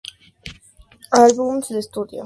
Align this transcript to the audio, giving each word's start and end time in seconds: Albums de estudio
Albums 1.11 1.69
de 1.69 1.77
estudio 1.77 2.19